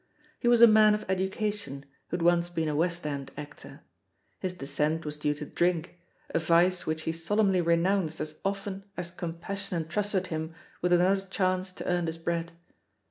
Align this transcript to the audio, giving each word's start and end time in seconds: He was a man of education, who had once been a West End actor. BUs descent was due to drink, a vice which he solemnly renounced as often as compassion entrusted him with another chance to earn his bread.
He 0.39 0.47
was 0.47 0.61
a 0.61 0.67
man 0.67 0.95
of 0.95 1.05
education, 1.07 1.85
who 2.07 2.17
had 2.17 2.23
once 2.23 2.49
been 2.49 2.67
a 2.67 2.75
West 2.75 3.05
End 3.05 3.29
actor. 3.37 3.81
BUs 4.41 4.53
descent 4.53 5.05
was 5.05 5.15
due 5.15 5.35
to 5.35 5.45
drink, 5.45 5.99
a 6.31 6.39
vice 6.39 6.87
which 6.87 7.03
he 7.03 7.11
solemnly 7.11 7.61
renounced 7.61 8.19
as 8.19 8.39
often 8.43 8.85
as 8.97 9.11
compassion 9.11 9.77
entrusted 9.77 10.25
him 10.33 10.55
with 10.81 10.91
another 10.91 11.27
chance 11.29 11.71
to 11.73 11.85
earn 11.85 12.07
his 12.07 12.17
bread. 12.17 12.51